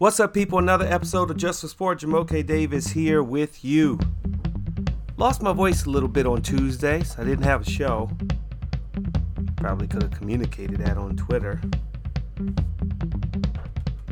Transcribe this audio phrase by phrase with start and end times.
[0.00, 0.58] What's up, people?
[0.58, 2.00] Another episode of Just for Sport.
[2.00, 3.98] Jamoke Davis here with you.
[5.18, 7.18] Lost my voice a little bit on Tuesdays.
[7.18, 8.10] I didn't have a show.
[9.58, 11.60] Probably could have communicated that on Twitter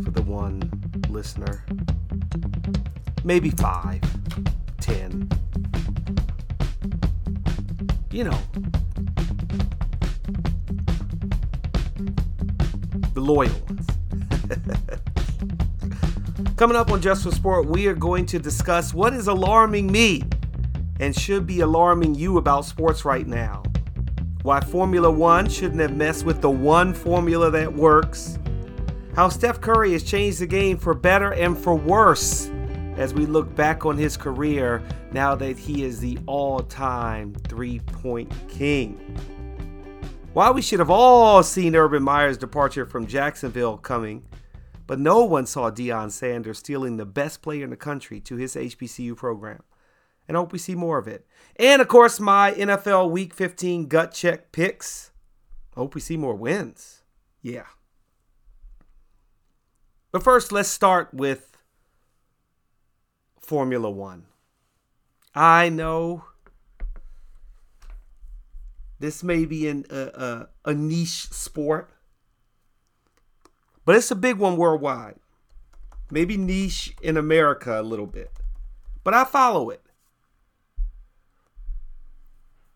[0.05, 0.61] for the one
[1.09, 1.65] listener.
[3.25, 4.03] Maybe five,
[4.83, 5.27] ten.
[8.11, 8.39] You know,
[13.15, 13.87] the loyal ones.
[16.59, 20.25] Coming up on Just for Sport, we are going to discuss what is alarming me
[20.99, 23.63] and should be alarming you about sports right now.
[24.43, 28.41] Why Formula One shouldn't have messed with the one formula that works.
[29.15, 32.51] How Steph Curry has changed the game for better and for worse
[32.97, 37.79] as we look back on his career now that he is the all time three
[37.79, 38.99] point king.
[40.33, 44.25] Why we should have all seen Urban Meyer's departure from Jacksonville coming
[44.89, 48.55] but no one saw Deion Sanders stealing the best player in the country to his
[48.55, 49.63] HBCU program.
[50.27, 51.27] And I hope we see more of it.
[51.57, 55.11] And of course, my NFL Week 15 gut check picks.
[55.77, 57.03] I hope we see more wins.
[57.43, 57.67] Yeah.
[60.11, 61.59] But first, let's start with
[63.43, 64.25] Formula One.
[65.35, 66.25] I know
[68.99, 71.91] this may be an, a, a, a niche sport
[73.89, 75.15] but it's a big one worldwide.
[76.11, 78.31] Maybe niche in America a little bit.
[79.03, 79.81] But I follow it.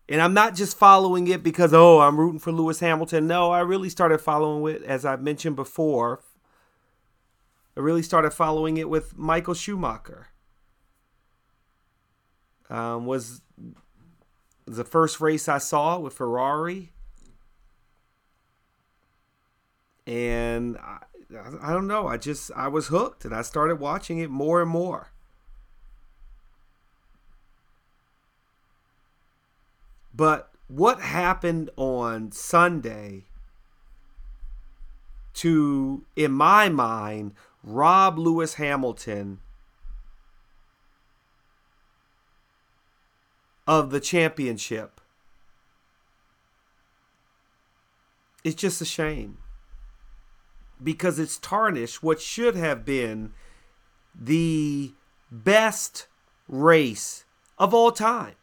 [0.09, 3.27] And I'm not just following it because, oh, I'm rooting for Lewis Hamilton.
[3.27, 6.21] No, I really started following it, as I've mentioned before.
[7.77, 10.29] I really started following it with Michael Schumacher.
[12.71, 13.41] Um, was
[14.65, 16.91] the first race I saw with Ferrari
[20.05, 20.97] and I,
[21.61, 22.07] I don't know.
[22.07, 25.11] I just I was hooked, and I started watching it more and more.
[30.13, 33.25] But what happened on Sunday
[35.35, 37.33] to, in my mind,
[37.63, 39.39] rob Lewis Hamilton
[43.65, 45.01] of the championship?
[48.43, 49.37] It's just a shame
[50.81, 53.33] because it's tarnished what should have been
[54.13, 54.93] the
[55.31, 56.07] best
[56.47, 57.25] race
[57.57, 58.35] of all time.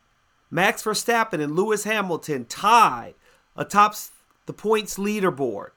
[0.50, 3.14] Max Verstappen and Lewis Hamilton tied
[3.56, 3.94] atop
[4.46, 5.70] the points leaderboard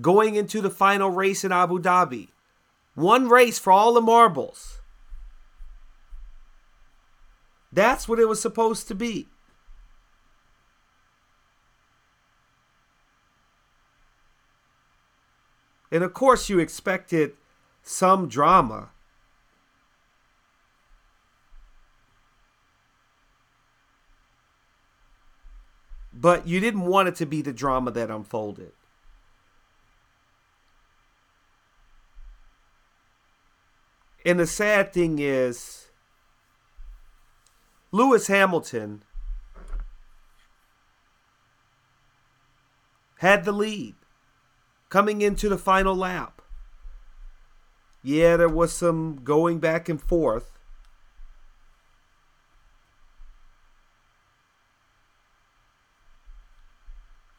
[0.00, 2.28] going into the final race in Abu Dhabi.
[2.94, 4.80] One race for all the marbles.
[7.72, 9.28] That's what it was supposed to be.
[15.92, 17.34] And of course, you expected
[17.82, 18.88] some drama.
[26.14, 28.72] But you didn't want it to be the drama that unfolded.
[34.24, 35.88] And the sad thing is,
[37.90, 39.02] Lewis Hamilton
[43.18, 43.94] had the lead
[44.92, 46.42] coming into the final lap.
[48.02, 50.58] Yeah, there was some going back and forth.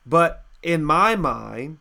[0.03, 1.77] But in my mind,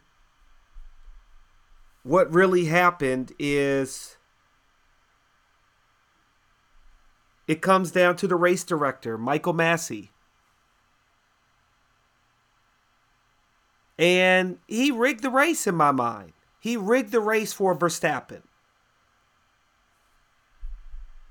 [2.02, 4.18] what really happened is
[7.48, 10.11] it comes down to the race director, Michael Masi.
[13.98, 16.32] And he rigged the race in my mind.
[16.60, 18.42] He rigged the race for Verstappen.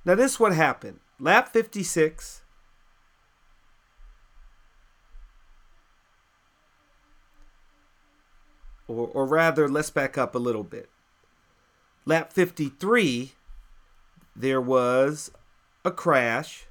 [0.04, 1.00] Now, this what happened.
[1.20, 2.42] Lap 56.
[8.88, 10.90] Or, or rather, let's back up a little bit.
[12.06, 13.34] Lap 53,
[14.36, 15.32] there was
[15.86, 16.66] a crash.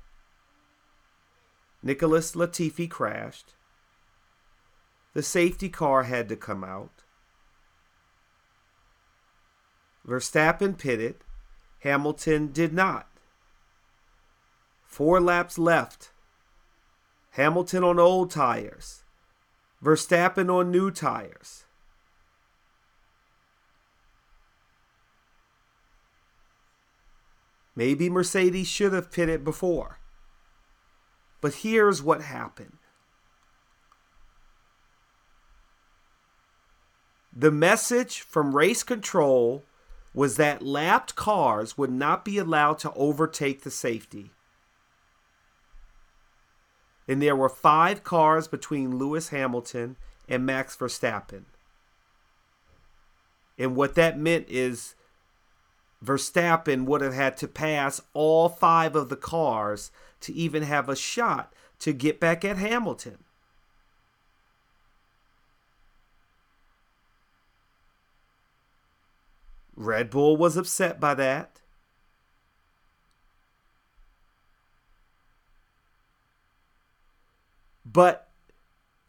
[1.83, 3.55] Nicholas Latifi crashed.
[5.13, 7.03] The safety car had to come out.
[10.07, 11.17] Verstappen pitted.
[11.81, 13.09] Hamilton did not.
[14.85, 16.11] Four laps left.
[17.31, 19.05] Hamilton on old tires.
[19.83, 21.65] Verstappen on new tires.
[27.75, 29.99] Maybe Mercedes should have pitted before.
[31.41, 32.80] But here's what happened
[37.33, 39.65] The message from race control
[40.13, 44.31] was that lapped cars would not be allowed to overtake the safety.
[47.07, 49.97] And there were five cars between Lewis Hamilton
[50.29, 51.45] and Max Verstappen.
[53.59, 54.95] And what that meant is
[56.05, 59.91] Verstappen would have had to pass all five of the cars
[60.21, 63.19] to even have a shot to get back at Hamilton.
[69.81, 71.61] Red Bull was upset by that.
[77.85, 78.29] But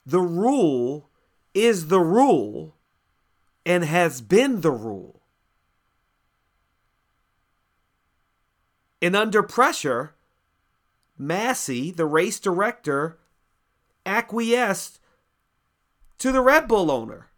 [0.06, 1.10] the rule
[1.54, 2.76] is the rule
[3.66, 5.20] and has been the rule.
[9.02, 10.14] And under pressure,
[11.20, 13.18] Masi, the race director,
[14.06, 15.00] acquiesced
[16.20, 17.31] to the Red Bull owner.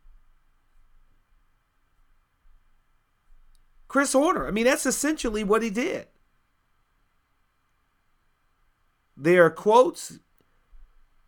[3.93, 4.47] Chris Horner.
[4.47, 6.07] I mean, that's essentially what he did.
[9.15, 10.17] There are quotes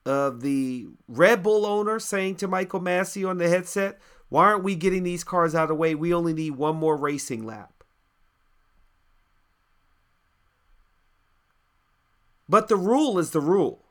[0.04, 4.74] of the Red Bull owner saying to Michael Masi on the headset, Why aren't we
[4.74, 5.94] getting these cars out of the way?
[5.94, 7.84] We only need one more racing lap.
[12.50, 13.84] But the rule is the rule.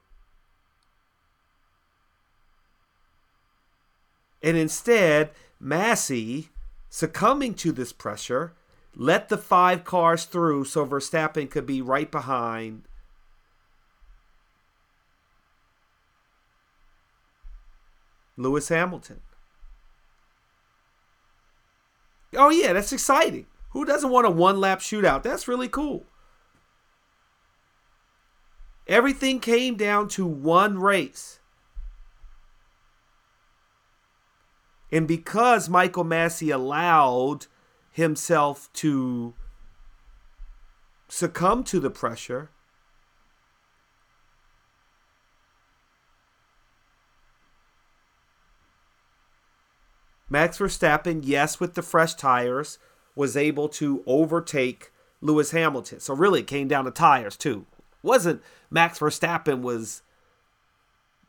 [4.43, 5.31] And instead,
[5.63, 6.49] Masi,
[6.91, 8.55] succumbing to this pressure,
[8.97, 12.83] let the five cars through so Verstappen could be right behind.
[18.37, 19.21] Lewis Hamilton.
[22.37, 23.47] Oh, yeah, that's exciting.
[23.71, 25.23] Who doesn't want a one lap shootout?
[25.23, 26.05] That's really cool.
[28.87, 31.41] Everything came down to one race.
[34.93, 37.47] And because Michael Masi allowed
[37.95, 39.33] himself to
[41.09, 42.51] succumb to the pressure.
[50.29, 52.81] Max Verstappen, yes, with the fresh tires,
[53.15, 56.01] was able to overtake Lewis Hamilton.
[56.01, 57.65] So really it came down to tires too.
[57.79, 60.03] It wasn't Max Verstappen was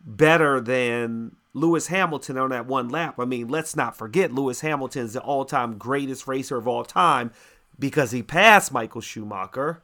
[0.01, 3.15] better than Lewis Hamilton on that one lap.
[3.17, 6.83] I mean, let's not forget Lewis Hamilton is the all time greatest racer of all
[6.83, 7.31] time
[7.79, 9.81] because he passed Michael Schumacher.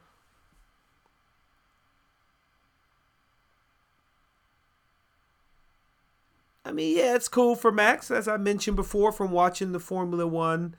[6.64, 10.26] I mean, yeah, it's cool for Max, as I mentioned before, from watching the Formula
[10.26, 10.76] One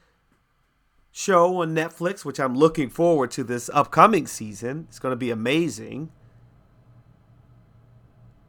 [1.12, 4.86] show on Netflix, which I'm looking forward to this upcoming season.
[4.90, 6.12] It's going to be amazing.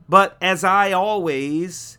[0.06, 1.96] But as I always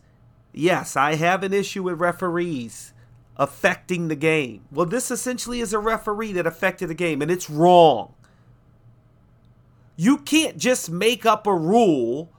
[0.56, 2.92] yes, I have an issue with referees
[3.36, 4.64] affecting the game.
[4.72, 8.14] Well, this essentially is a referee that affected the game, and it's wrong.
[9.96, 12.30] You can't just make up a rule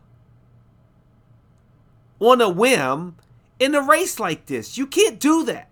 [2.20, 3.16] on a whim
[3.60, 4.78] in a race like this.
[4.78, 5.70] You can't do that.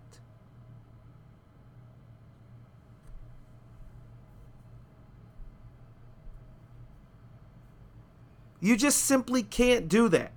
[8.60, 10.32] You just simply can't do that.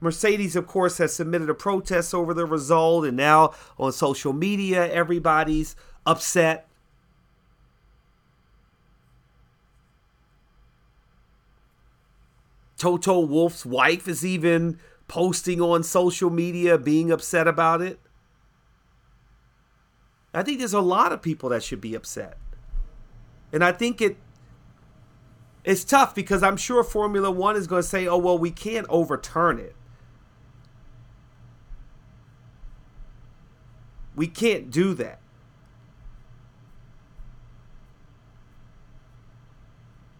[0.00, 4.90] Mercedes, of course, has submitted a protest over the result, and now on social media,
[4.92, 5.74] everybody's
[6.06, 6.68] upset.
[12.76, 14.78] Toto Wolff's wife is even
[15.08, 17.98] posting on social media being upset about it.
[20.32, 22.36] I think there's a lot of people that should be upset.
[23.52, 24.16] And I think it
[25.64, 28.86] it's tough because I'm sure Formula 1 is going to say, "Oh, well, we can't
[28.88, 29.74] overturn it."
[34.18, 35.20] We can't do that.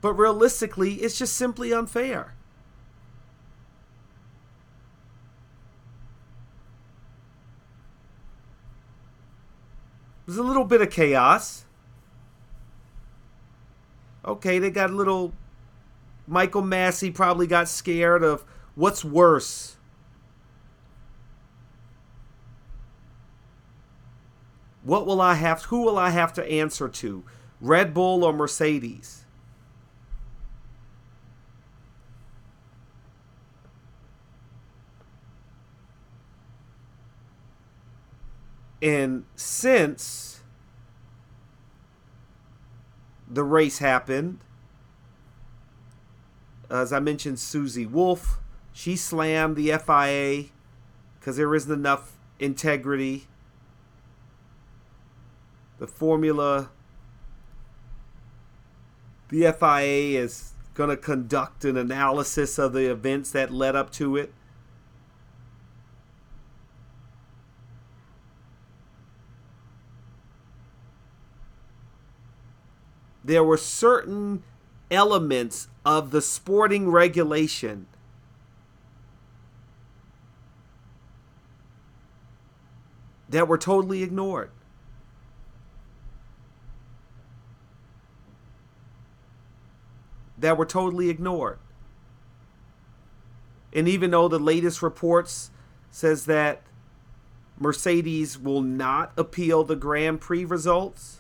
[0.01, 2.35] But realistically, it's just simply unfair.
[10.25, 11.65] There's a little bit of chaos.
[14.25, 15.33] Okay, they got a little.
[16.29, 18.45] Michael Masi probably got scared of
[18.77, 19.78] what's worse
[24.89, 25.65] What will I have?
[25.65, 27.23] Who will I have to answer to?
[27.61, 29.27] Red Bull or Mercedes?
[38.81, 40.41] And since
[43.29, 44.39] the race happened,
[46.71, 48.39] as I mentioned, Susie Wolff,
[48.73, 50.45] she slammed the FIA
[51.21, 53.27] because there isn't enough integrity.
[55.79, 56.71] The formula,
[59.29, 64.17] the FIA is going to conduct an analysis of the events that led up to
[64.17, 64.33] it.
[73.25, 74.43] There were certain
[74.91, 77.87] elements of the sporting regulation
[83.29, 84.51] that were totally ignored.
[90.39, 91.59] That were totally ignored.
[93.73, 95.51] And even though the latest reports
[95.91, 96.63] says that
[97.59, 101.19] Mercedes will not appeal the Grand Prix results,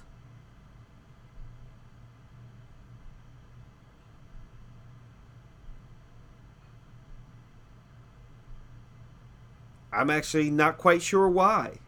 [9.92, 11.78] I'm actually not quite sure why.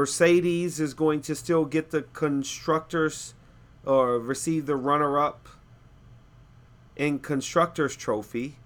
[0.00, 3.34] Mercedes is going to still get the constructors
[3.84, 5.46] or receive the runner up
[6.96, 8.56] in constructors trophy.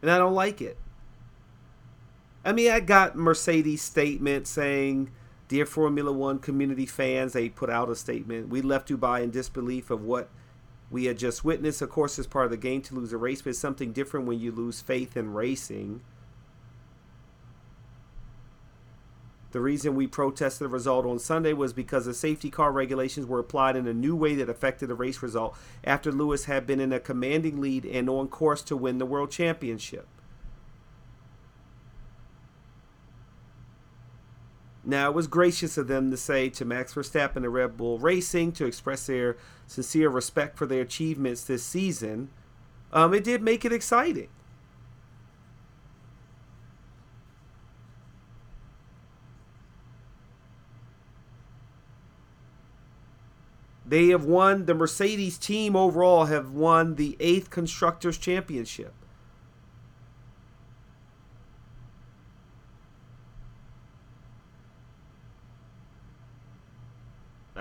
[0.00, 0.78] And I don't like it.
[2.42, 5.10] I mean, I got Mercedes' statement saying
[5.52, 8.48] Dear Formula One community fans, they put out a statement.
[8.48, 10.30] We left Dubai in disbelief of what
[10.90, 11.82] we had just witnessed.
[11.82, 14.24] Of course, it's part of the game to lose a race, but it's something different
[14.24, 16.00] when you lose faith in racing.
[19.50, 23.38] The reason we protested the result on Sunday was because the safety car regulations were
[23.38, 25.54] applied in a new way that affected the race result
[25.84, 29.30] after Lewis had been in a commanding lead and on course to win the world
[29.30, 30.08] championship.
[34.84, 38.52] Now, it was gracious of them to say to Max Verstappen and Red Bull Racing
[38.52, 39.36] to express their
[39.66, 42.30] sincere respect for their achievements this season.
[42.92, 44.28] Um, it did make it exciting.
[53.86, 58.94] They have won, the Mercedes team overall have won the eighth Constructors' Championship.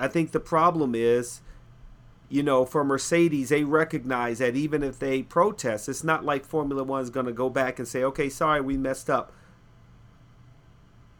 [0.01, 1.41] I think the problem is,
[2.27, 6.83] you know, for Mercedes, they recognize that even if they protest, it's not like Formula
[6.83, 9.31] One is going to go back and say, okay, sorry, we messed up.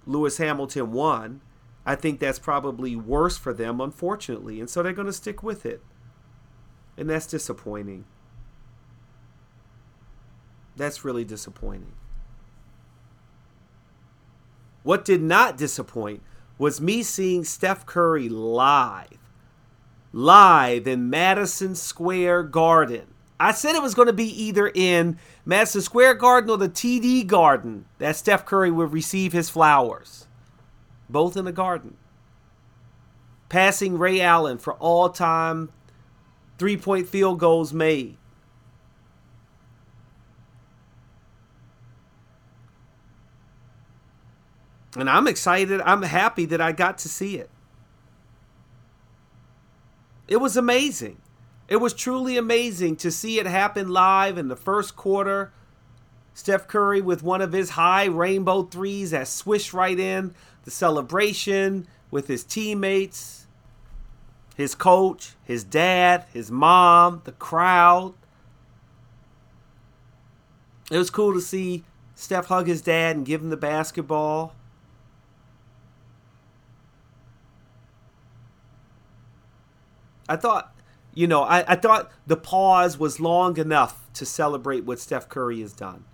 [0.07, 1.41] Lewis Hamilton won.
[1.85, 4.59] I think that's probably worse for them, unfortunately.
[4.59, 5.83] And so they're going to stick with it.
[6.97, 8.05] And that's disappointing.
[10.75, 11.93] That's really disappointing.
[14.81, 16.23] What did not disappoint
[16.61, 19.17] was me seeing Steph Curry live.
[20.13, 23.15] Live in Madison Square Garden.
[23.39, 27.25] I said it was going to be either in Madison Square Garden or the TD
[27.25, 30.27] Garden that Steph Curry would receive his flowers.
[31.09, 31.97] Both in the garden.
[33.49, 35.71] Passing Ray Allen for all time
[36.59, 38.17] three point field goals made.
[44.95, 45.81] And I'm excited.
[45.81, 47.49] I'm happy that I got to see it.
[50.27, 51.21] It was amazing.
[51.67, 55.53] It was truly amazing to see it happen live in the first quarter.
[56.33, 60.33] Steph Curry with one of his high rainbow threes that swished right in.
[60.63, 63.47] The celebration with his teammates,
[64.55, 68.13] his coach, his dad, his mom, the crowd.
[70.91, 71.83] It was cool to see
[72.15, 74.53] Steph hug his dad and give him the basketball.
[80.31, 80.73] I thought,
[81.13, 85.59] you know, I, I thought the pause was long enough to celebrate what Steph Curry
[85.59, 86.05] has done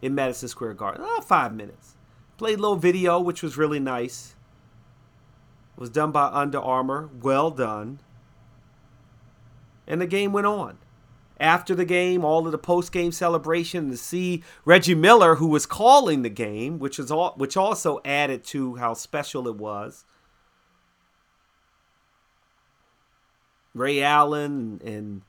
[0.00, 1.02] in Madison Square Garden.
[1.04, 1.96] Oh, five minutes.
[2.36, 4.36] Played a little video, which was really nice.
[5.76, 7.10] It was done by Under Armour.
[7.20, 7.98] Well done.
[9.88, 10.78] And the game went on.
[11.40, 16.22] After the game, all of the post-game celebration to see Reggie Miller, who was calling
[16.22, 20.04] the game, which was all, which also added to how special it was.
[23.74, 25.22] Ray Allen and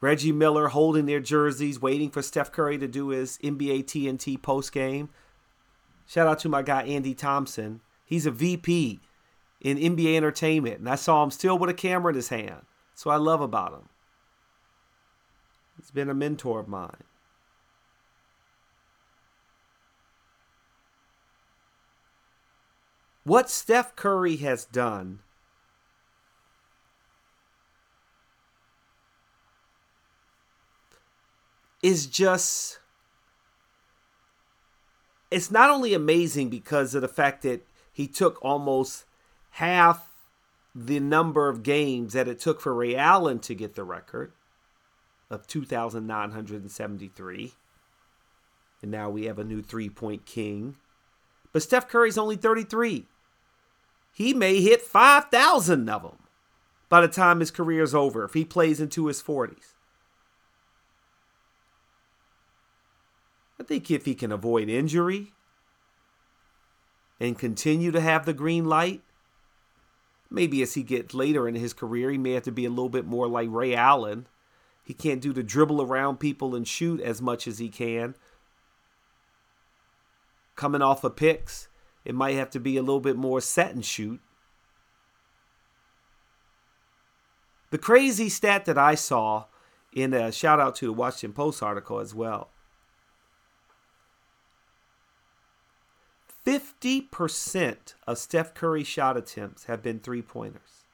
[0.00, 4.72] Reggie Miller holding their jerseys, waiting for Steph Curry to do his NBA TNT post
[4.72, 5.08] game.
[6.06, 7.80] Shout out to my guy Andy Thompson.
[8.04, 9.00] He's a VP
[9.62, 12.66] in NBA entertainment, and I saw him still with a camera in his hand.
[12.94, 13.88] So I love about him.
[15.76, 17.04] He's been a mentor of mine.
[23.24, 25.20] What Steph Curry has done
[31.84, 32.80] is just
[35.30, 39.04] it's not only amazing because of the fact that he took almost
[39.50, 40.14] half
[40.74, 44.32] the number of games that it took for Ray Allen to get the record
[45.28, 47.52] of 2,973.
[48.80, 50.76] And now we have a new three point king.
[51.52, 53.04] But Steph Curry's only 33.
[54.10, 56.16] He may hit 5,000 of them
[56.88, 59.73] by the time his career is over if he plays into his 40s.
[63.64, 65.32] I think if he can avoid injury
[67.18, 69.00] and continue to have the green light,
[70.28, 72.90] maybe as he gets later in his career, he may have to be a little
[72.90, 74.26] bit more like Ray Allen.
[74.84, 78.16] He can't do the dribble around people and shoot as much as he can.
[80.56, 81.68] Coming off of picks,
[82.04, 84.20] it might have to be a little bit more set and shoot.
[87.70, 89.46] The crazy stat that I saw
[89.90, 92.50] in a shout out to the Washington Post article as well
[96.46, 100.84] 50% of Steph Curry shot attempts have been three pointers.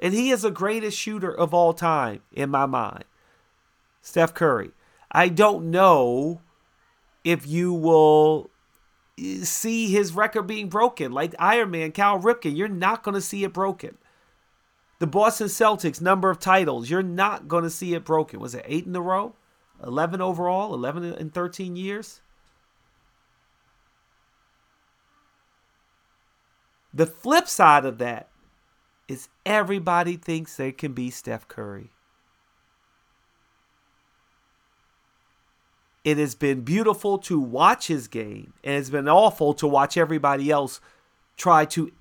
[0.00, 3.04] And he is the greatest shooter of all time in my mind.
[4.00, 4.70] Steph Curry.
[5.12, 6.40] I don't know
[7.24, 8.50] if you will
[9.18, 11.12] eh, see his record being broken.
[11.12, 13.98] Like Iron Man, Cal Ripken, you're not going to see it broken.
[14.98, 18.40] The Boston Celtics, number of titles, you're not going to see it broken.
[18.40, 19.34] Was it eight in a row?
[19.84, 20.74] 11 overall?
[20.74, 22.20] 11 in 13 years?
[26.92, 28.28] The flip side of that
[29.06, 31.90] is everybody thinks they can be Steph Curry.
[36.08, 40.50] It has been beautiful to watch his game, and it's been awful to watch everybody
[40.50, 40.80] else
[41.36, 41.92] try to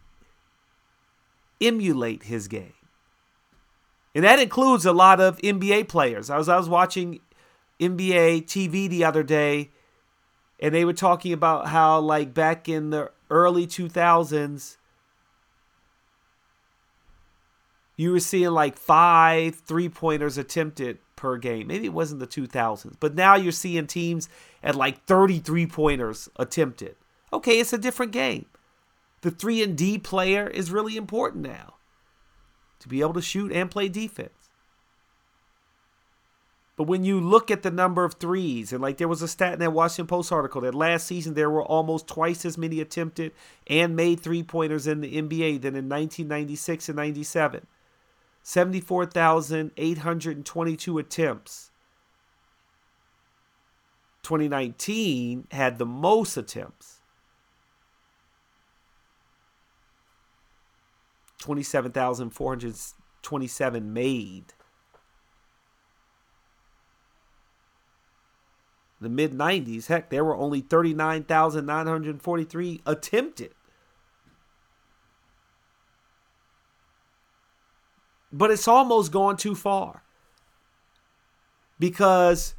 [1.60, 2.74] emulate his game.
[4.16, 6.30] And that includes a lot of NBA players.
[6.30, 7.20] I was I was watching
[7.80, 9.72] NBA TV the other day
[10.60, 14.78] and they were talking about how like back in the early 2000s
[17.96, 21.68] you were seeing like five three pointers attempted per game.
[21.68, 24.30] Maybe it wasn't the 2000s, but now you're seeing teams
[24.64, 26.96] at like 33 pointers attempted.
[27.34, 28.46] Okay, it's a different game.
[29.22, 31.74] The 3 and D player is really important now
[32.80, 34.32] to be able to shoot and play defense.
[36.78, 39.54] But when you look at the number of threes, and like there was a stat
[39.54, 43.32] in that Washington Post article that last season there were almost twice as many attempted
[43.66, 47.66] and made three pointers in the NBA than in 1996 and 97.
[48.48, 51.72] 74,822 attempts.
[54.24, 57.02] 2019 had the most attempts.
[61.40, 64.54] 27,427 made.
[69.02, 73.57] The mid 90s, heck, there were only 39,943 attempted.
[78.32, 80.04] But it's almost gone too far.
[81.80, 82.56] Because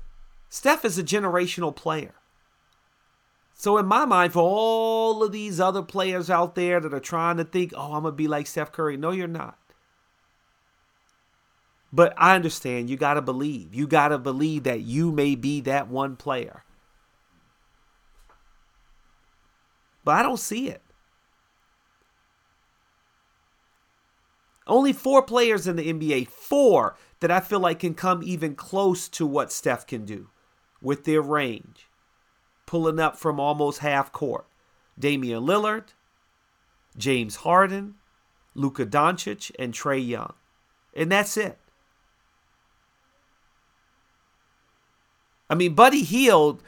[0.48, 2.14] Steph is a generational player.
[3.54, 7.38] So in my mind, for all of these other players out there that are trying
[7.38, 9.58] to think, oh, I'm gonna be like Steph Curry, no, you're not.
[11.92, 13.74] But I understand you got to believe.
[13.74, 16.64] You got to believe that you may be that one player.
[20.04, 20.82] But I don't see it.
[24.68, 29.08] Only four players in the NBA, four that I feel like can come even close
[29.08, 30.28] to what Steph can do
[30.82, 31.88] with their range,
[32.66, 34.46] pulling up from almost half court.
[34.98, 35.94] Damian Lillard,
[36.96, 37.94] James Harden,
[38.54, 40.34] Luka Doncic, and Trae Young.
[40.94, 41.58] And that's it.
[45.48, 46.62] I mean, Buddy Hield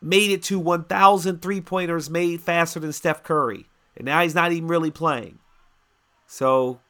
[0.00, 3.66] made it to 1,000 three pointers made faster than Steph Curry.
[3.96, 5.38] And now he's not even really playing.
[6.26, 6.80] So,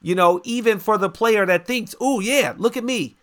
[0.00, 3.16] you know, even for the player that thinks, oh, yeah, look at me.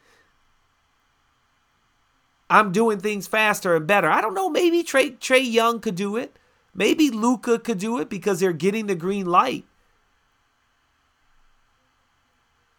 [2.49, 4.09] I'm doing things faster and better.
[4.09, 4.49] I don't know.
[4.49, 6.37] Maybe Trey, Trae Young could do it.
[6.75, 9.65] Maybe Luka could do it because they're getting the green light.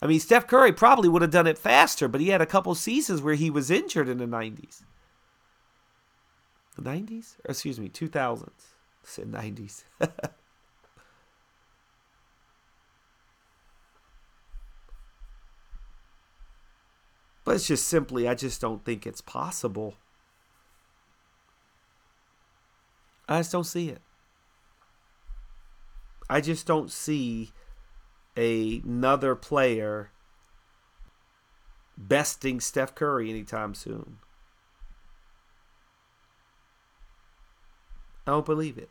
[0.03, 2.75] I mean, Steph Curry probably would have done it faster, but he had a couple
[2.75, 4.83] seasons where he was injured in the 90s.
[6.77, 7.37] The 90s?
[7.45, 8.43] Or excuse me, 2000s.
[8.43, 8.51] I
[9.05, 9.85] said 90s.
[17.45, 19.95] but it's just simply, I just don't think it's possible.
[23.29, 24.03] I just don't see it.
[26.29, 27.53] I just don't see
[28.37, 30.11] another player
[31.97, 34.19] besting Steph Curry anytime soon.
[38.27, 38.89] I don't believe it.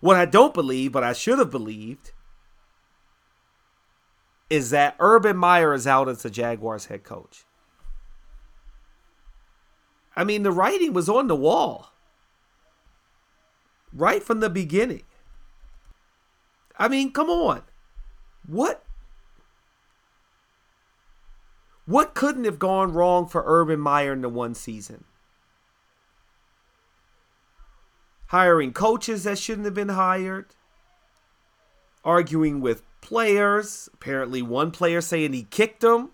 [0.00, 2.12] What I don't believe, but I should have believed,
[4.52, 7.46] is that Urban Meyer is out as the Jaguars head coach.
[10.14, 11.90] I mean, the writing was on the wall
[13.94, 15.04] right from the beginning.
[16.78, 17.62] I mean, come on.
[18.46, 18.84] What
[21.86, 25.04] what couldn't have gone wrong for Urban Meyer in the one season?
[28.26, 30.54] Hiring coaches that shouldn't have been hired,
[32.04, 36.10] arguing with players, apparently one player saying he kicked him.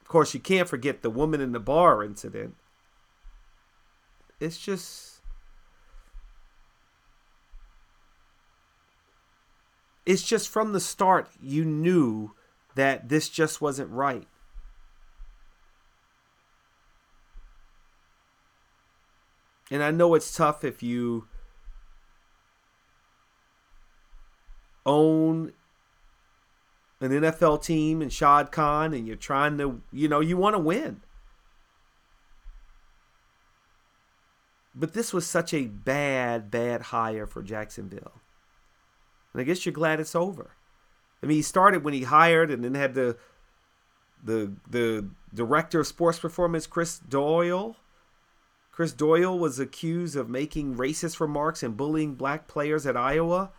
[0.00, 2.56] Of course, you can't forget the woman in the bar incident.
[4.40, 5.20] It's just
[10.06, 12.32] it's just from the start you knew
[12.74, 14.26] that this just wasn't right.
[19.70, 21.28] And I know it's tough if you
[24.86, 25.52] own
[27.00, 30.60] an NFL team and Shad Khan and you're trying to, you know, you want to
[30.60, 31.00] win.
[34.74, 38.20] But this was such a bad, bad hire for Jacksonville.
[39.32, 40.52] And I guess you're glad it's over.
[41.22, 43.16] I mean, he started when he hired and then had the
[44.22, 47.76] the the director of sports performance, Chris Doyle.
[48.72, 53.50] Chris Doyle was accused of making racist remarks and bullying black players at Iowa.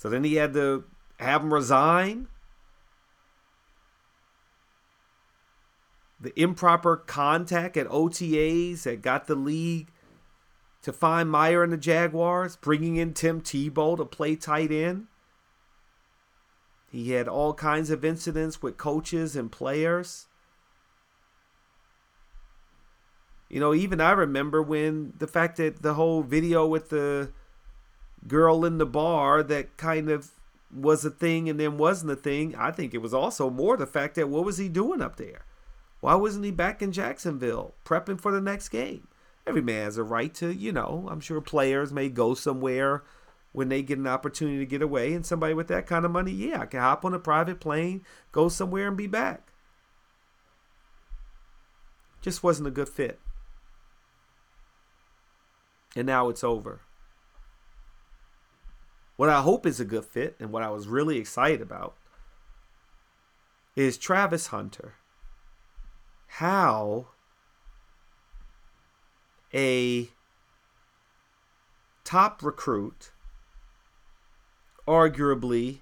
[0.00, 0.84] So then he had to
[1.18, 2.28] have him resign.
[6.18, 9.88] The improper contact at OTAs that got the league
[10.80, 15.08] to find Meyer and the Jaguars, bringing in Tim Tebow to play tight end.
[16.90, 20.28] He had all kinds of incidents with coaches and players.
[23.50, 27.32] You know, even I remember when the fact that the whole video with the
[28.26, 30.30] girl in the bar that kind of
[30.74, 32.54] was a thing and then wasn't a thing.
[32.56, 35.44] I think it was also more the fact that what was he doing up there?
[36.00, 39.08] Why wasn't he back in Jacksonville prepping for the next game?
[39.46, 43.02] Every man has a right to, you know, I'm sure players may go somewhere
[43.52, 45.12] when they get an opportunity to get away.
[45.12, 48.02] And somebody with that kind of money, yeah, I can hop on a private plane,
[48.32, 49.52] go somewhere, and be back.
[52.20, 53.18] Just wasn't a good fit.
[55.96, 56.80] And now it's over.
[59.20, 61.94] What I hope is a good fit, and what I was really excited about,
[63.76, 64.94] is Travis Hunter.
[66.26, 67.08] How
[69.52, 70.08] a
[72.02, 73.10] top recruit
[74.88, 75.80] arguably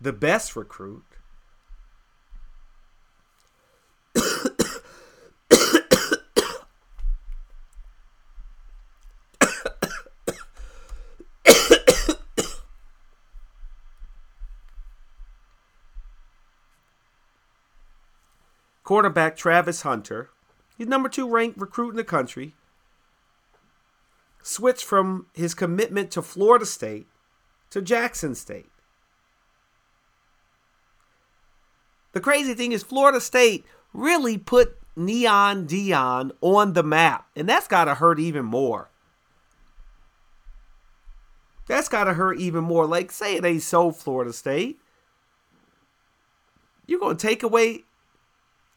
[0.00, 1.06] the best recruit.
[18.94, 20.30] Quarterback Travis Hunter,
[20.78, 22.54] he's number two ranked recruit in the country,
[24.40, 27.08] switched from his commitment to Florida State
[27.70, 28.70] to Jackson State.
[32.12, 37.66] The crazy thing is, Florida State really put Neon Deion on the map, and that's
[37.66, 38.90] got to hurt even more.
[41.66, 42.86] That's got to hurt even more.
[42.86, 44.78] Like, say it ain't so, Florida State.
[46.86, 47.82] You're going to take away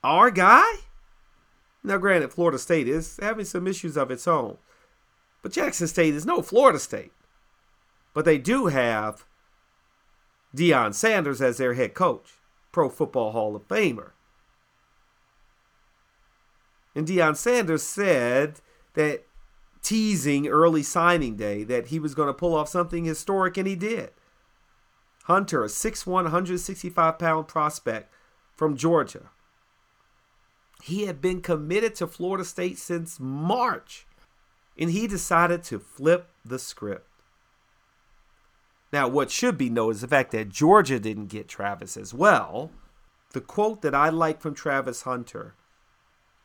[0.04, 0.68] our guy?
[1.84, 4.58] Now, granted, Florida State is having some issues of its own,
[5.42, 7.14] but Jackson State is no Florida State.
[8.14, 9.26] But they do have
[10.56, 12.34] Deion Sanders as their head coach,
[12.72, 14.12] Pro Football Hall of Famer.
[16.96, 18.60] And Deion Sanders said
[18.96, 19.24] that
[19.84, 23.76] teasing early signing day that he was going to pull off something historic, and he
[23.76, 24.10] did.
[25.26, 28.12] Hunter, a 6'1, 165 pound prospect
[28.56, 29.30] from Georgia.
[30.84, 34.06] He had been committed to Florida State since March,
[34.78, 37.08] and he decided to flip the script.
[38.94, 42.72] Now, what should be noted is the fact that Georgia didn't get Travis as well.
[43.34, 45.56] The quote that I like from Travis Hunter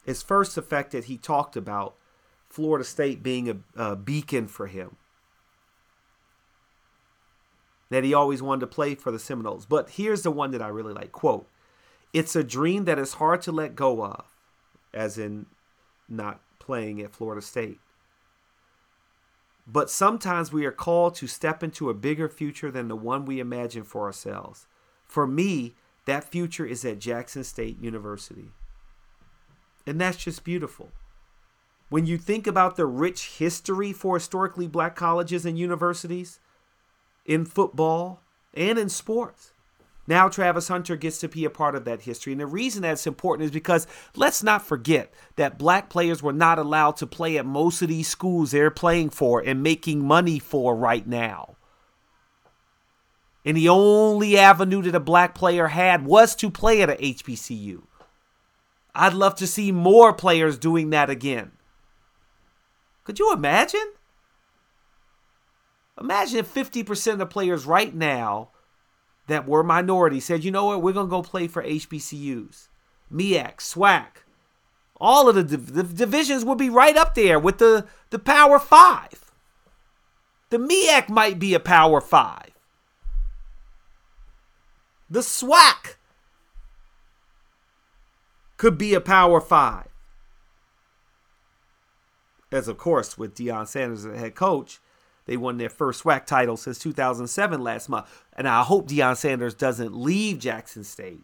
[0.04, 1.94] is first the fact that he talked about
[2.48, 4.96] Florida State being a, a beacon for him.
[7.90, 9.66] That he always wanted to play for the Seminoles.
[9.66, 11.12] But here's the one that I really like.
[11.12, 11.46] Quote,
[12.12, 14.24] it's a dream that is hard to let go of,
[14.92, 15.46] as in
[16.08, 17.80] not playing at Florida State.
[19.66, 23.40] But sometimes we are called to step into a bigger future than the one we
[23.40, 24.66] imagine for ourselves.
[25.06, 28.50] For me, that future is at Jackson State University.
[29.86, 30.90] And that's just beautiful.
[31.88, 36.40] When you think about the rich history for historically black colleges and universities
[37.24, 38.20] in football
[38.54, 39.51] and in sports,
[40.06, 42.32] now Travis Hunter gets to be a part of that history.
[42.32, 43.86] And the reason that's important is because
[44.16, 48.08] let's not forget that black players were not allowed to play at most of these
[48.08, 51.56] schools they're playing for and making money for right now.
[53.44, 57.82] And the only avenue that a black player had was to play at a HBCU.
[58.94, 61.52] I'd love to see more players doing that again.
[63.04, 63.92] Could you imagine?
[66.00, 68.50] Imagine if 50% of the players right now
[69.26, 72.68] that were minorities said, you know what, we're going to go play for HBCUs.
[73.12, 74.06] MEAC, SWAC.
[75.00, 78.58] All of the, div- the divisions would be right up there with the, the Power
[78.58, 79.32] Five.
[80.50, 82.50] The MEAC might be a Power Five.
[85.12, 85.96] The SWAC
[88.56, 89.88] could be a power five.
[92.52, 94.80] As of course, with Deion Sanders as head coach,
[95.26, 98.06] they won their first SWAC title since 2007 last month.
[98.32, 101.20] And I hope Deion Sanders doesn't leave Jackson State.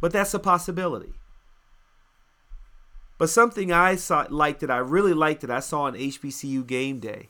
[0.00, 1.14] But that's a possibility.
[3.16, 6.98] But something I saw liked that I really liked that I saw on HBCU game
[6.98, 7.28] day.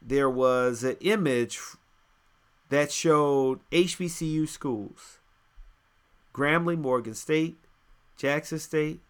[0.00, 1.60] There was an image
[2.68, 5.18] that showed HBCU schools.
[6.34, 7.58] Grambling, Morgan State,
[8.16, 9.00] Jackson State,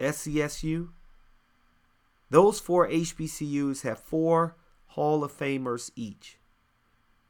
[0.00, 0.88] SCSU.
[2.32, 6.38] Those four HBCUs have four Hall of Famers each.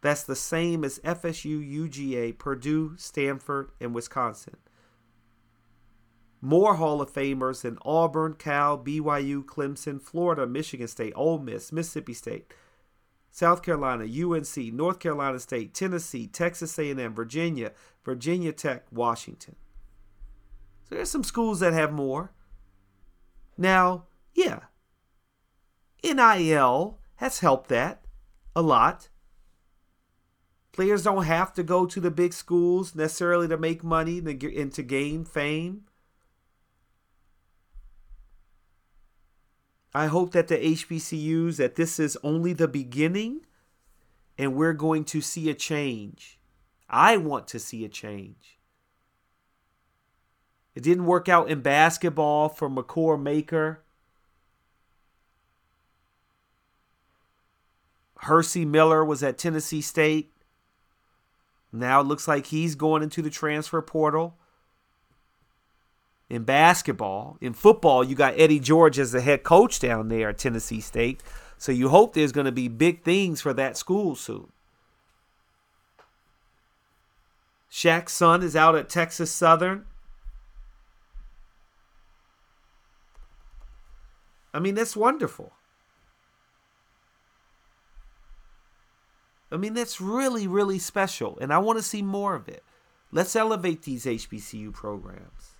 [0.00, 4.58] That's the same as FSU, UGA, Purdue, Stanford, and Wisconsin.
[6.40, 12.14] More Hall of Famers than Auburn, Cal, BYU, Clemson, Florida, Michigan State, Ole Miss, Mississippi
[12.14, 12.54] State,
[13.32, 17.72] South Carolina, UNC, North Carolina State, Tennessee, Texas A&M, Virginia,
[18.04, 19.56] Virginia Tech, Washington.
[20.88, 22.30] So there's some schools that have more.
[23.58, 24.60] Now, yeah,
[26.04, 28.04] NIL has helped that
[28.54, 29.08] a lot.
[30.72, 34.82] Players don't have to go to the big schools necessarily to make money and to
[34.82, 35.82] gain fame.
[39.94, 43.42] I hope that the HBCUs that this is only the beginning
[44.38, 46.38] and we're going to see a change.
[46.88, 48.58] I want to see a change.
[50.74, 53.82] It didn't work out in basketball for Makur Maker.
[58.22, 60.32] Hercy Miller was at Tennessee State.
[61.72, 64.36] Now it looks like he's going into the transfer portal.
[66.30, 70.38] In basketball, in football, you got Eddie George as the head coach down there at
[70.38, 71.20] Tennessee State.
[71.58, 74.50] So you hope there's going to be big things for that school soon.
[77.70, 79.84] Shaq's son is out at Texas Southern.
[84.54, 85.52] I mean, that's wonderful.
[89.52, 91.38] I mean, that's really, really special.
[91.40, 92.64] And I want to see more of it.
[93.12, 95.56] Let's elevate these HBCU programs.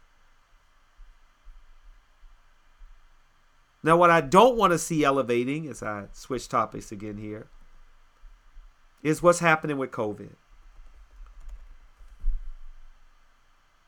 [3.83, 7.49] Now, what I don't want to see elevating, as I switch topics again here,
[9.03, 10.37] is what's happening with COVID.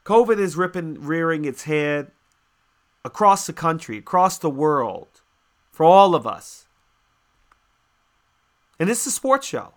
[0.04, 2.10] COVID is ripping, rearing its head
[3.04, 5.22] across the country, across the world,
[5.70, 6.66] for all of us.
[8.78, 9.74] And it's a sports show.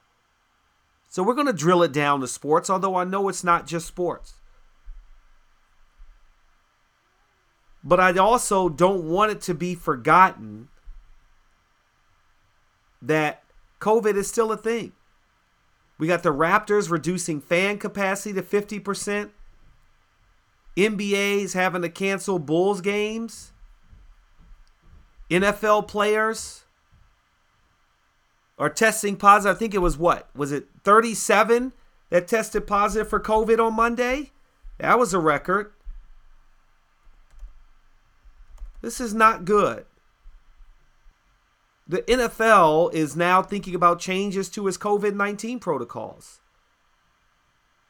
[1.17, 3.87] So we're going to drill it down to sports, although I know it's not just
[3.87, 4.35] sports.
[7.83, 10.67] But I also don't want it to be forgotten
[13.01, 13.41] that
[13.81, 14.91] COVID is still a thing.
[15.97, 19.31] We got the Raptors reducing fan capacity to 50%.
[20.77, 23.53] NBA's having to cancel Bulls games.
[25.31, 26.65] NFL players
[28.57, 29.55] are testing positive.
[29.55, 30.29] I think it was what?
[30.35, 31.73] Was it 37
[32.09, 34.31] that tested positive for COVID on Monday?
[34.79, 35.73] That was a record.
[38.81, 39.85] This is not good.
[41.87, 46.39] The NFL is now thinking about changes to its COVID 19 protocols.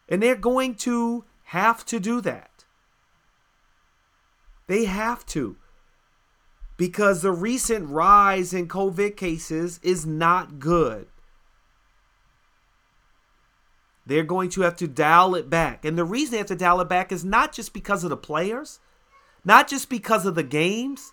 [0.07, 2.65] And they're going to have to do that.
[4.67, 5.57] They have to.
[6.77, 11.07] Because the recent rise in COVID cases is not good.
[14.05, 15.83] They're going to have to dial it back.
[15.83, 18.15] And the reason they have to dial it back is not just because of the
[18.15, 18.79] players,
[19.43, 21.11] not just because of the games,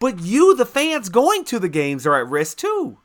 [0.00, 2.98] but you, the fans going to the games, are at risk too.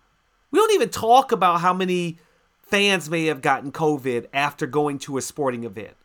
[0.52, 2.18] We don't even talk about how many
[2.62, 5.96] fans may have gotten COVID after going to a sporting event.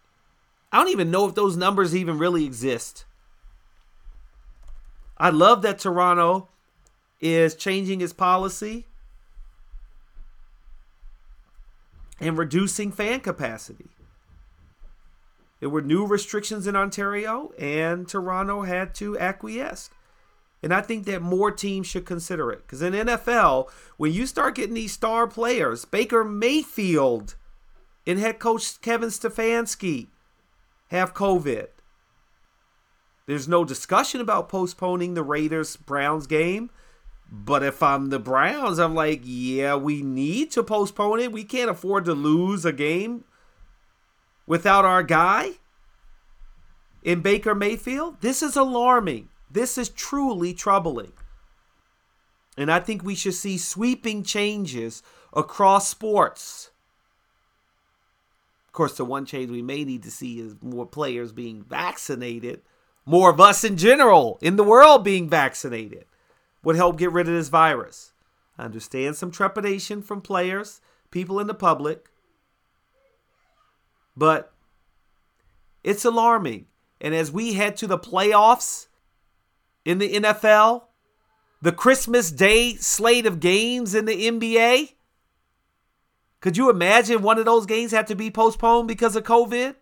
[0.70, 3.04] I don't even know if those numbers even really exist.
[5.16, 6.48] I love that Toronto
[7.20, 8.87] is changing its policy
[12.20, 13.90] and reducing fan capacity.
[15.61, 19.88] There were new restrictions in Ontario, and Toronto had to acquiesce.
[20.62, 22.62] And I think that more teams should consider it.
[22.62, 27.35] Because in NFL, when you start getting these star players, Baker Mayfield
[28.07, 30.09] and head coach Kevin Stefanski
[30.88, 31.68] have COVID.
[33.26, 36.70] There's no discussion about postponing the Raiders Browns game.
[37.30, 41.32] But if I'm the Browns, I'm like, yeah, we need to postpone it.
[41.32, 43.24] We can't afford to lose a game
[44.46, 45.52] without our guy
[47.02, 48.20] in Baker Mayfield.
[48.20, 49.30] This is alarming.
[49.50, 51.12] This is truly troubling.
[52.56, 56.70] And I think we should see sweeping changes across sports.
[58.68, 62.62] Of course, the one change we may need to see is more players being vaccinated,
[63.06, 66.06] more of us in general in the world being vaccinated
[66.62, 68.12] would help get rid of this virus.
[68.58, 72.08] I understand some trepidation from players, people in the public,
[74.16, 74.52] but
[75.82, 76.66] it's alarming.
[77.00, 78.86] And as we head to the playoffs,
[79.84, 80.84] in the NFL,
[81.60, 84.94] the Christmas Day slate of games in the NBA.
[86.40, 89.76] Could you imagine one of those games had to be postponed because of COVID?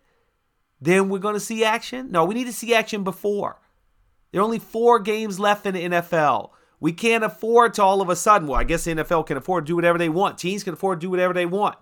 [0.83, 2.11] Then we're going to see action?
[2.11, 3.57] No, we need to see action before.
[4.31, 6.49] There are only four games left in the NFL.
[6.81, 9.65] We can't afford to all of a sudden, well, I guess the NFL can afford
[9.65, 10.37] to do whatever they want.
[10.37, 11.77] Teams can afford to do whatever they want.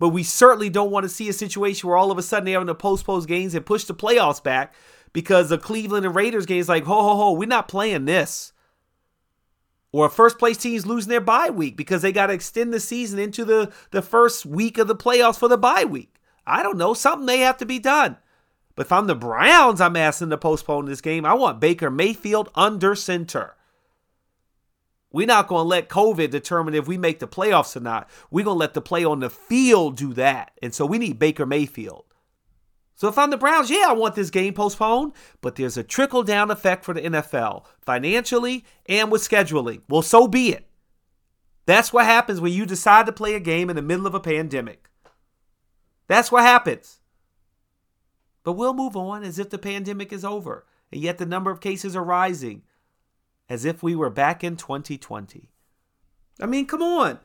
[0.00, 2.54] But we certainly don't want to see a situation where all of a sudden they're
[2.54, 4.74] having to postpone games and push the playoffs back
[5.12, 8.52] because the Cleveland and Raiders game is like, ho, ho, ho, we're not playing this.
[9.92, 13.20] Or first place teams losing their bye week because they got to extend the season
[13.20, 16.16] into the, the first week of the playoffs for the bye week.
[16.44, 16.94] I don't know.
[16.94, 18.16] Something may have to be done.
[18.82, 21.24] But if I'm the Browns, I'm asking to postpone this game.
[21.24, 23.54] I want Baker Mayfield under center.
[25.12, 28.10] We're not going to let COVID determine if we make the playoffs or not.
[28.32, 30.50] We're going to let the play on the field do that.
[30.60, 32.06] And so we need Baker Mayfield.
[32.96, 36.24] So if I'm the Browns, yeah, I want this game postponed, but there's a trickle
[36.24, 39.82] down effect for the NFL financially and with scheduling.
[39.88, 40.66] Well, so be it.
[41.66, 44.18] That's what happens when you decide to play a game in the middle of a
[44.18, 44.88] pandemic.
[46.08, 46.98] That's what happens.
[48.44, 51.60] But we'll move on as if the pandemic is over, and yet the number of
[51.60, 52.62] cases are rising
[53.48, 55.50] as if we were back in 2020.
[56.40, 57.20] I mean, come on.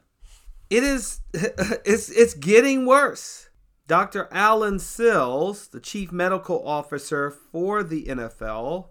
[0.69, 3.49] It is it's it's getting worse.
[3.87, 4.27] Dr.
[4.31, 8.89] Allen Sills, the chief medical officer for the NFL,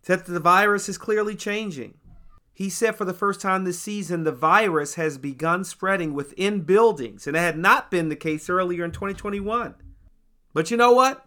[0.00, 1.94] said that the virus is clearly changing.
[2.52, 7.26] He said for the first time this season, the virus has begun spreading within buildings,
[7.26, 9.74] and it had not been the case earlier in 2021.
[10.54, 11.26] But you know what?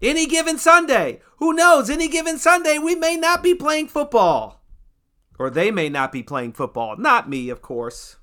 [0.00, 1.88] Any given Sunday, who knows?
[1.88, 4.62] Any given Sunday, we may not be playing football.
[5.38, 6.96] Or they may not be playing football.
[6.96, 8.16] Not me, of course.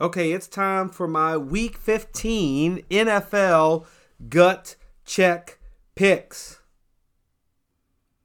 [0.00, 3.84] Okay, it's time for my week 15 NFL
[4.28, 5.58] gut check
[5.94, 6.60] picks.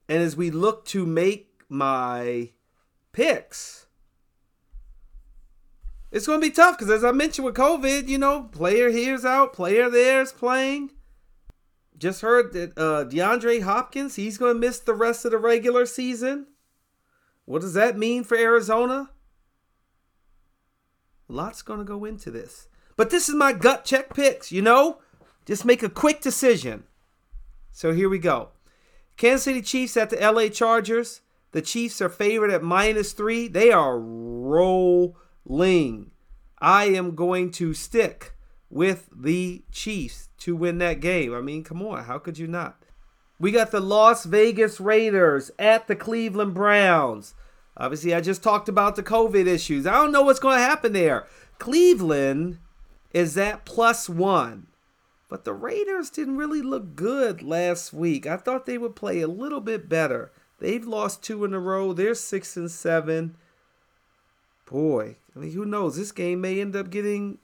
[0.08, 2.50] And as we look to make my
[3.12, 3.83] picks,
[6.14, 9.24] it's going to be tough because, as I mentioned with COVID, you know, player here's
[9.24, 10.92] out, player there's playing.
[11.98, 15.86] Just heard that uh, DeAndre Hopkins, he's going to miss the rest of the regular
[15.86, 16.46] season.
[17.46, 19.10] What does that mean for Arizona?
[21.26, 22.68] Lots going to go into this.
[22.96, 25.00] But this is my gut check picks, you know?
[25.46, 26.84] Just make a quick decision.
[27.72, 28.50] So here we go.
[29.16, 31.22] Kansas City Chiefs at the LA Chargers.
[31.50, 33.48] The Chiefs are favored at minus three.
[33.48, 33.98] They are
[35.44, 36.10] rolling.
[36.58, 38.32] I am going to stick
[38.70, 41.34] with the Chiefs to win that game.
[41.34, 42.04] I mean, come on.
[42.04, 42.78] How could you not?
[43.38, 47.34] We got the Las Vegas Raiders at the Cleveland Browns.
[47.76, 49.86] Obviously, I just talked about the COVID issues.
[49.86, 51.26] I don't know what's going to happen there.
[51.58, 52.58] Cleveland
[53.12, 54.68] is at plus one.
[55.28, 58.26] But the Raiders didn't really look good last week.
[58.26, 60.30] I thought they would play a little bit better.
[60.60, 61.92] They've lost two in a row.
[61.92, 63.36] They're six and seven.
[64.70, 65.96] Boy, I mean, who knows?
[65.96, 67.38] This game may end up getting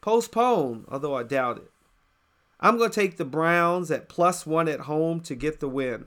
[0.00, 1.70] postponed, although I doubt it.
[2.60, 6.06] I'm going to take the Browns at plus one at home to get the win.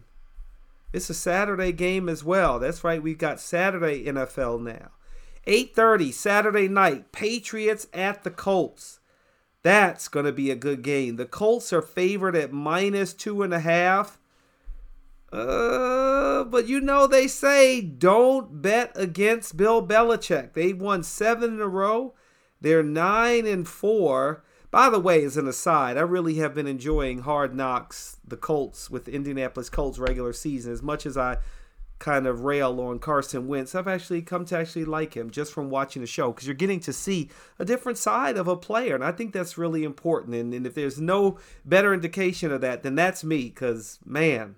[0.93, 2.59] It's a Saturday game as well.
[2.59, 4.91] That's right, we've got Saturday NFL now.
[5.45, 8.99] 8:30 Saturday night, Patriots at the Colts.
[9.63, 11.17] That's going to be a good game.
[11.17, 14.17] The Colts are favored at minus two and a half.
[15.31, 20.53] Uh, but you know they say don't bet against Bill Belichick.
[20.53, 22.13] They've won seven in a row.
[22.61, 24.43] They're nine and four.
[24.71, 28.89] By the way, as an aside, I really have been enjoying Hard Knocks, the Colts
[28.89, 31.37] with the Indianapolis Colts regular season as much as I
[31.99, 33.73] kind of rail on Carson Wentz.
[33.73, 36.79] I've actually come to actually like him just from watching the show because you're getting
[36.81, 38.93] to see a different side of a player.
[38.93, 40.35] And I think that's really important.
[40.35, 44.55] And, and if there's no better indication of that, then that's me because, man,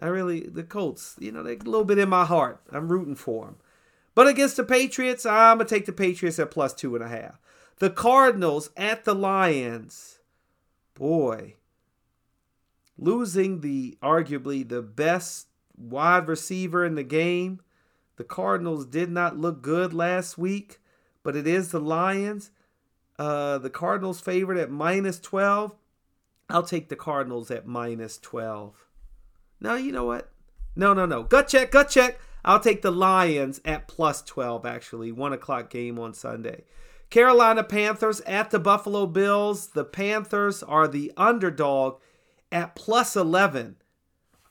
[0.00, 2.60] I really, the Colts, you know, they're a little bit in my heart.
[2.70, 3.56] I'm rooting for them.
[4.14, 7.38] But against the Patriots, I'm to take the Patriots at plus two and a half.
[7.78, 10.20] The Cardinals at the Lions.
[10.94, 11.56] Boy,
[12.98, 17.60] losing the arguably the best wide receiver in the game.
[18.16, 20.80] The Cardinals did not look good last week,
[21.22, 22.50] but it is the Lions.
[23.18, 25.74] Uh, the Cardinals favored at minus 12.
[26.48, 28.85] I'll take the Cardinals at minus 12.
[29.60, 30.30] Now, you know what?
[30.74, 31.22] No, no, no.
[31.22, 32.18] Gut check, gut check.
[32.44, 35.10] I'll take the Lions at plus 12, actually.
[35.10, 36.64] One o'clock game on Sunday.
[37.10, 39.68] Carolina Panthers at the Buffalo Bills.
[39.68, 42.00] The Panthers are the underdog
[42.52, 43.76] at plus 11.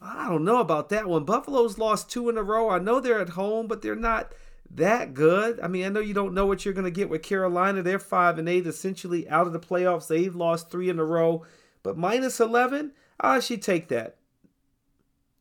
[0.01, 1.23] I don't know about that one.
[1.23, 2.69] Buffalo's lost two in a row.
[2.69, 4.33] I know they're at home, but they're not
[4.69, 5.59] that good.
[5.59, 7.81] I mean, I know you don't know what you're going to get with Carolina.
[7.81, 10.07] They're 5 and 8, essentially out of the playoffs.
[10.07, 11.45] They've lost three in a row.
[11.81, 12.91] But minus 11,
[13.21, 14.17] ah, I should take that.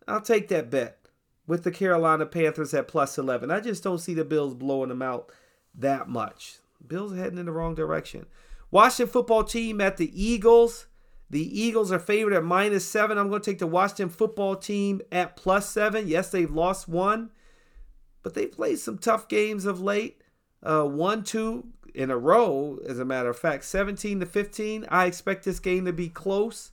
[0.06, 0.98] I'll take that bet
[1.46, 3.50] with the Carolina Panthers at plus 11.
[3.50, 5.30] I just don't see the Bills blowing them out
[5.74, 6.58] that much.
[6.86, 8.26] Bills heading in the wrong direction.
[8.70, 10.86] Washington football team at the Eagles.
[11.30, 13.18] The Eagles are favored at minus seven.
[13.18, 16.06] I'm going to take the Washington football team at plus seven.
[16.06, 17.30] Yes, they've lost one,
[18.22, 20.22] but they played some tough games of late.
[20.62, 24.86] Uh, one, two in a row, as a matter of fact, 17 to 15.
[24.88, 26.72] I expect this game to be close.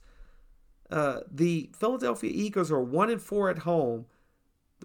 [0.92, 4.04] Uh, the Philadelphia Eagles are one and four at home.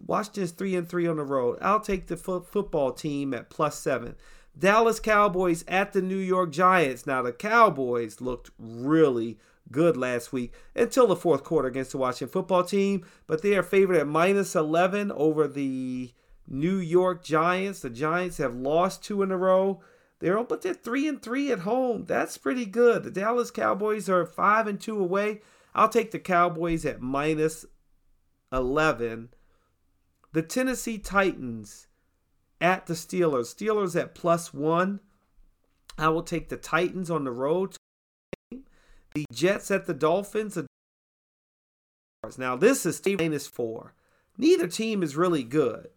[0.05, 1.57] Washington's three and three on the road.
[1.61, 4.15] I'll take the fo- football team at plus seven.
[4.57, 7.05] Dallas Cowboys at the New York Giants.
[7.05, 9.37] Now the Cowboys looked really
[9.69, 13.63] good last week until the fourth quarter against the Washington football team, but they are
[13.63, 16.13] favored at minus 11 over the
[16.47, 17.81] New York Giants.
[17.81, 19.81] The Giants have lost two in a row.
[20.19, 22.05] They're but they're three and three at home.
[22.05, 23.03] That's pretty good.
[23.03, 25.41] The Dallas Cowboys are five and two away.
[25.77, 27.65] I'll take the Cowboys at minus
[28.51, 29.29] 11.
[30.33, 31.87] The Tennessee Titans
[32.59, 33.55] at the Steelers.
[33.55, 34.99] Steelers at plus one.
[35.97, 37.75] I will take the Titans on the road
[39.17, 40.57] the Jets at the Dolphins.
[42.37, 43.93] Now this is minus four.
[44.37, 45.89] Neither team is really good.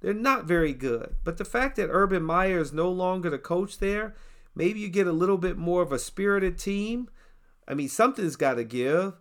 [0.00, 1.14] They're not very good.
[1.24, 4.14] But the fact that Urban Meyer is no longer the coach there,
[4.54, 7.08] maybe you get a little bit more of a spirited team.
[7.66, 9.14] I mean, something's got to give.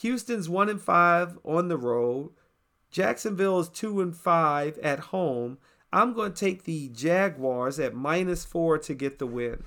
[0.00, 2.30] Houston's one and five on the road.
[2.90, 5.58] Jacksonville is two and five at home.
[5.92, 9.64] I'm going to take the Jaguars at minus four to get the win.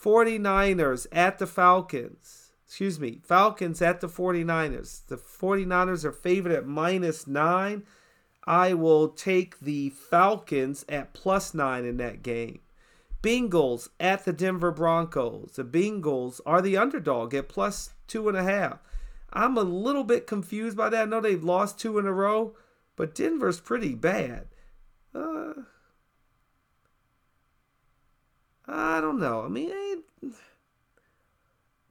[0.00, 5.06] 49ers at the Falcons excuse me, Falcons at the 49ers.
[5.06, 7.84] The 49ers are favored at minus nine.
[8.46, 12.58] I will take the Falcons at plus nine in that game.
[13.22, 15.52] Bengals at the Denver Broncos.
[15.54, 18.80] The Bengals are the underdog at plus two and a half.
[19.34, 21.02] I'm a little bit confused by that.
[21.02, 22.54] I know they've lost two in a row,
[22.94, 24.46] but Denver's pretty bad.
[25.12, 25.54] Uh,
[28.66, 29.42] I don't know.
[29.42, 30.02] I mean,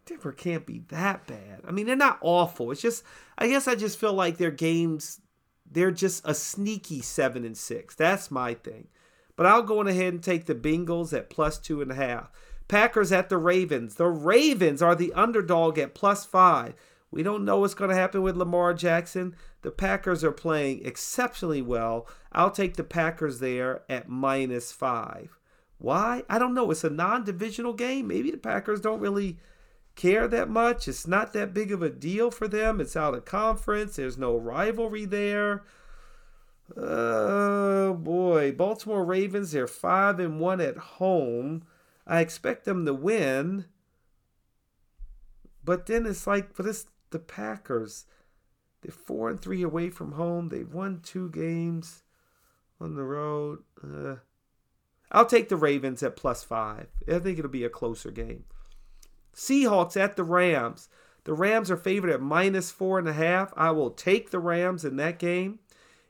[0.06, 1.62] Denver can't be that bad.
[1.68, 2.72] I mean, they're not awful.
[2.72, 3.04] It's just,
[3.38, 5.20] I guess I just feel like their games,
[5.70, 7.94] they're just a sneaky seven and six.
[7.94, 8.88] That's my thing.
[9.36, 12.32] But I'll go on ahead and take the Bengals at plus two and a half.
[12.68, 13.96] Packers at the Ravens.
[13.96, 16.76] The Ravens are the underdog at plus five.
[17.14, 19.36] We don't know what's going to happen with Lamar Jackson.
[19.62, 22.08] The Packers are playing exceptionally well.
[22.32, 25.38] I'll take the Packers there at minus five.
[25.78, 26.24] Why?
[26.28, 26.72] I don't know.
[26.72, 28.08] It's a non divisional game.
[28.08, 29.38] Maybe the Packers don't really
[29.96, 30.88] care that much.
[30.88, 32.82] It's not that big of a deal for them.
[32.82, 33.96] It's out of conference.
[33.96, 35.64] There's no rivalry there.
[36.76, 39.52] Oh boy, Baltimore Ravens.
[39.52, 41.66] They're five and one at home.
[42.08, 43.66] I expect them to win,
[45.64, 48.06] but then it's like, but it's the Packers.
[48.82, 50.50] They're four and three away from home.
[50.50, 52.04] They've won two games
[52.82, 53.60] on the road.
[53.82, 54.16] Uh,
[55.10, 56.88] I'll take the Ravens at plus five.
[57.08, 58.44] I think it'll be a closer game.
[59.34, 60.90] Seahawks at the Rams.
[61.24, 63.54] The Rams are favored at minus four and a half.
[63.56, 65.60] I will take the Rams in that game.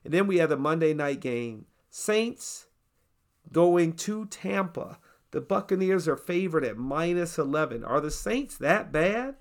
[0.04, 1.66] And then we have the Monday night game.
[1.90, 2.66] Saints
[3.52, 4.98] going to Tampa.
[5.32, 7.84] The Buccaneers are favored at minus 11.
[7.84, 9.36] Are the Saints that bad?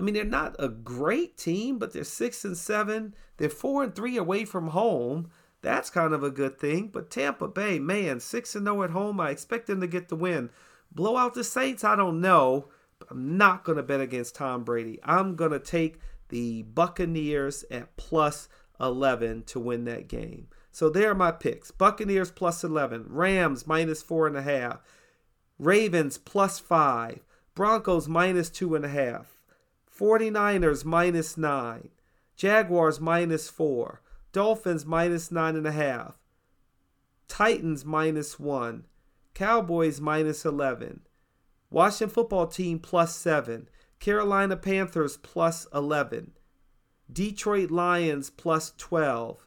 [0.00, 3.14] I mean, they're not a great team, but they're six and seven.
[3.36, 5.28] They're four and three away from home.
[5.60, 6.88] That's kind of a good thing.
[6.88, 9.20] But Tampa Bay, man, six and zero at home.
[9.20, 10.48] I expect them to get the win.
[10.90, 11.84] Blow out the Saints?
[11.84, 12.68] I don't know.
[12.98, 14.98] But I'm not to bet against Tom Brady.
[15.04, 18.48] I'm to take the Buccaneers at plus
[18.80, 20.48] 11 to win that game.
[20.72, 24.78] So there are my picks Buccaneers plus 11, Rams minus 4.5,
[25.58, 27.20] Ravens plus 5,
[27.54, 29.26] Broncos minus 2.5,
[30.00, 31.90] 49ers minus 9,
[32.34, 34.00] Jaguars minus 4,
[34.32, 36.14] Dolphins minus 9.5,
[37.28, 38.86] Titans minus 1,
[39.34, 41.00] Cowboys minus 11,
[41.70, 46.30] Washington football team plus 7, Carolina Panthers plus 11,
[47.12, 49.46] Detroit Lions plus 12.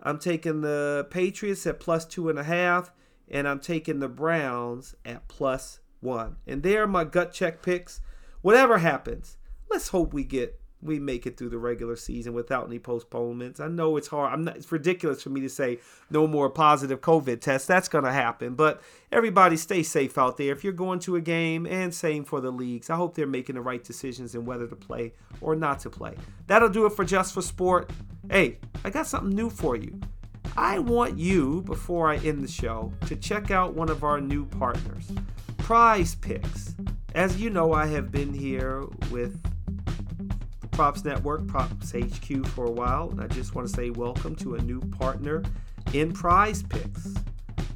[0.00, 2.90] I'm taking the Patriots at plus 2.5,
[3.28, 6.36] and I'm taking the Browns at plus 1.
[6.46, 8.00] And there are my gut check picks.
[8.40, 9.36] Whatever happens,
[9.70, 13.60] let's hope we get we make it through the regular season without any postponements.
[13.60, 14.32] I know it's hard.
[14.32, 15.78] I'm not, it's ridiculous for me to say
[16.10, 17.66] no more positive COVID tests.
[17.66, 18.54] That's going to happen.
[18.54, 20.52] But everybody stay safe out there.
[20.52, 23.54] If you're going to a game and same for the leagues, I hope they're making
[23.54, 26.14] the right decisions in whether to play or not to play.
[26.46, 27.90] That'll do it for Just for Sport.
[28.30, 29.98] Hey, I got something new for you.
[30.56, 34.46] I want you, before I end the show, to check out one of our new
[34.46, 35.10] partners,
[35.58, 36.74] Prize Picks.
[37.14, 39.42] As you know, I have been here with
[40.76, 44.56] Props Network, Props HQ for a while, and I just want to say welcome to
[44.56, 45.42] a new partner
[45.94, 47.14] in Prize Picks.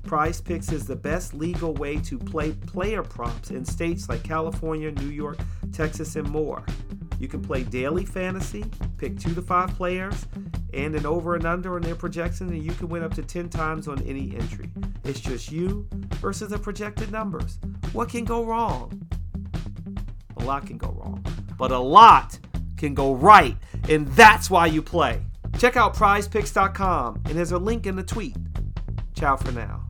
[0.03, 4.91] Prize Picks is the best legal way to play player props in states like California,
[4.91, 5.39] New York,
[5.73, 6.63] Texas, and more.
[7.19, 8.67] You can play daily fantasy,
[8.99, 10.27] pick two to five players,
[10.75, 13.49] and an over and under on their projections, and you can win up to 10
[13.49, 14.71] times on any entry.
[15.05, 17.57] It's just you versus the projected numbers.
[17.95, 19.09] What can go wrong?
[20.37, 21.25] A lot can go wrong,
[21.57, 22.39] but a lot
[22.81, 23.57] can go right,
[23.89, 25.23] and that's why you play.
[25.59, 28.37] Check out prizepicks.com, and there's a link in the tweet.
[29.15, 29.90] Ciao for now.